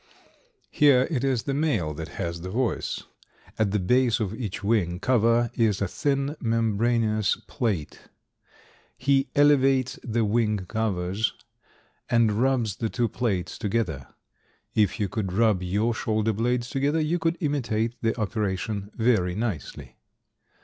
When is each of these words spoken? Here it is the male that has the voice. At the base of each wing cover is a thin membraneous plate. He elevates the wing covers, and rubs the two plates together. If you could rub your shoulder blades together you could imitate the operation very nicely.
Here 0.71 1.07
it 1.11 1.23
is 1.23 1.43
the 1.43 1.53
male 1.53 1.93
that 1.93 2.07
has 2.17 2.41
the 2.41 2.49
voice. 2.49 3.03
At 3.59 3.69
the 3.69 3.77
base 3.77 4.19
of 4.19 4.33
each 4.33 4.63
wing 4.63 4.97
cover 4.99 5.51
is 5.53 5.79
a 5.79 5.87
thin 5.87 6.35
membraneous 6.41 7.35
plate. 7.45 8.07
He 8.97 9.29
elevates 9.35 9.99
the 10.03 10.25
wing 10.25 10.65
covers, 10.65 11.35
and 12.09 12.31
rubs 12.31 12.77
the 12.77 12.89
two 12.89 13.09
plates 13.09 13.59
together. 13.59 14.07
If 14.73 14.99
you 14.99 15.07
could 15.07 15.33
rub 15.33 15.61
your 15.61 15.93
shoulder 15.93 16.33
blades 16.33 16.71
together 16.71 16.99
you 16.99 17.19
could 17.19 17.37
imitate 17.39 17.93
the 18.01 18.19
operation 18.19 18.89
very 18.95 19.35
nicely. 19.35 19.97